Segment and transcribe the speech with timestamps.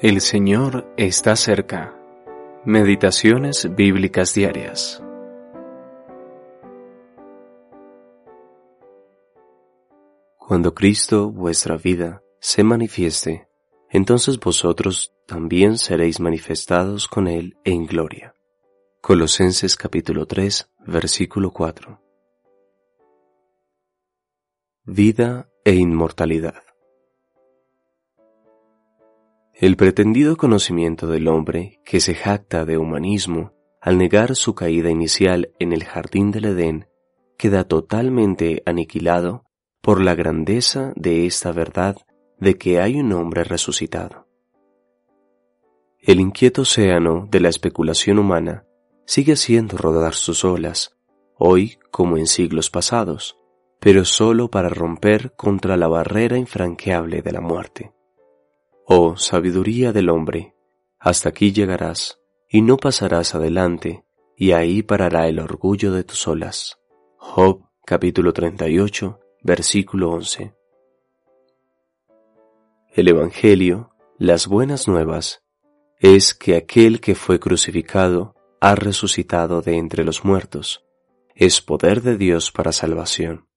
[0.00, 1.92] El Señor está cerca.
[2.64, 5.02] Meditaciones bíblicas diarias.
[10.36, 13.48] Cuando Cristo, vuestra vida, se manifieste,
[13.90, 18.36] entonces vosotros también seréis manifestados con Él en gloria.
[19.00, 22.00] Colosenses capítulo 3, versículo 4.
[24.84, 26.67] Vida e inmortalidad.
[29.60, 35.50] El pretendido conocimiento del hombre, que se jacta de humanismo, al negar su caída inicial
[35.58, 36.86] en el jardín del Edén,
[37.36, 39.46] queda totalmente aniquilado
[39.82, 41.96] por la grandeza de esta verdad
[42.38, 44.28] de que hay un hombre resucitado.
[45.98, 48.64] El inquieto océano de la especulación humana
[49.06, 50.96] sigue haciendo rodar sus olas,
[51.36, 53.36] hoy como en siglos pasados,
[53.80, 57.97] pero sólo para romper contra la barrera infranqueable de la muerte.
[58.90, 60.54] Oh sabiduría del hombre,
[60.98, 66.78] hasta aquí llegarás, y no pasarás adelante, y ahí parará el orgullo de tus olas.
[67.18, 70.54] Job capítulo 38, versículo 11.
[72.94, 75.44] El Evangelio, las buenas nuevas,
[75.98, 80.82] es que aquel que fue crucificado ha resucitado de entre los muertos,
[81.34, 83.47] es poder de Dios para salvación.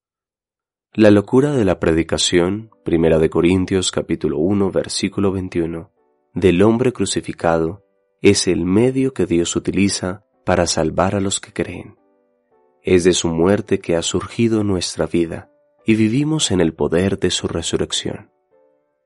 [0.93, 5.89] La locura de la predicación, Primera de Corintios capítulo 1 versículo 21,
[6.33, 7.85] del hombre crucificado
[8.21, 11.95] es el medio que Dios utiliza para salvar a los que creen.
[12.83, 15.49] Es de su muerte que ha surgido nuestra vida
[15.85, 18.29] y vivimos en el poder de su resurrección.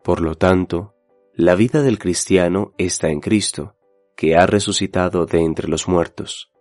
[0.03, 0.95] Por lo tanto,
[1.35, 3.75] la vida del cristiano está en Cristo,
[4.17, 6.51] que ha resucitado de entre los muertos.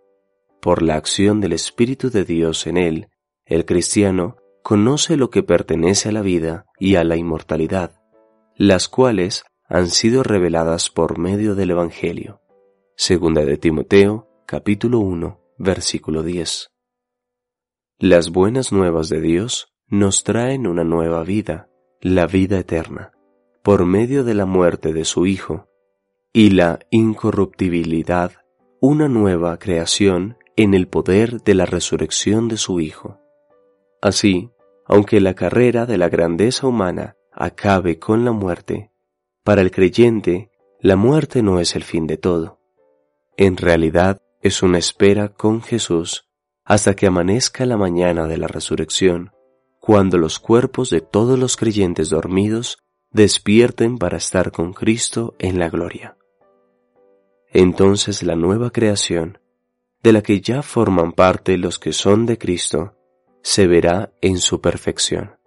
[0.61, 3.07] Por la acción del Espíritu de Dios en él,
[3.47, 8.01] el cristiano conoce lo que pertenece a la vida y a la inmortalidad,
[8.55, 12.41] las cuales han sido reveladas por medio del Evangelio.
[12.95, 16.71] Segunda de Timoteo, capítulo 1, versículo 10.
[17.99, 21.69] Las buenas nuevas de Dios nos traen una nueva vida,
[22.01, 23.11] la vida eterna,
[23.61, 25.67] por medio de la muerte de su Hijo,
[26.33, 28.31] y la incorruptibilidad,
[28.81, 33.19] una nueva creación en el poder de la resurrección de su Hijo.
[34.01, 34.51] Así,
[34.85, 38.91] aunque la carrera de la grandeza humana acabe con la muerte,
[39.43, 42.59] para el creyente la muerte no es el fin de todo.
[43.37, 46.29] En realidad es una espera con Jesús
[46.63, 49.31] hasta que amanezca la mañana de la resurrección,
[49.79, 52.79] cuando los cuerpos de todos los creyentes dormidos
[53.11, 56.17] despierten para estar con Cristo en la gloria.
[57.49, 59.37] Entonces la nueva creación,
[60.01, 62.94] de la que ya forman parte los que son de Cristo,
[63.45, 65.37] se verá en su perfección.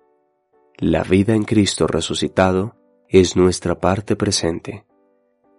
[0.77, 2.77] La vida en Cristo resucitado
[3.09, 4.87] es nuestra parte presente.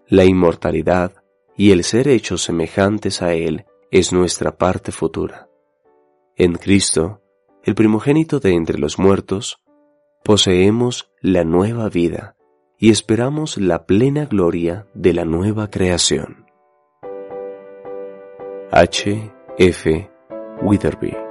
[0.08, 1.22] La inmortalidad
[1.58, 5.50] y el ser hechos semejantes a Él es nuestra parte futura.
[6.38, 7.22] En Cristo,
[7.62, 9.62] el primogénito de entre los muertos,
[10.24, 12.38] poseemos la nueva vida
[12.78, 16.46] y esperamos la plena gloria de la nueva creación.
[18.72, 19.30] H.
[19.58, 20.10] F.
[20.62, 21.29] Witherby